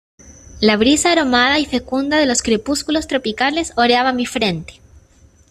[0.61, 4.81] la brisa aromada y fecunda de los crepúsculos tropicales oreaba mi frente.